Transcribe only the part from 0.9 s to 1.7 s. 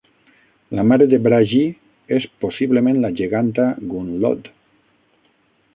mare de Bragi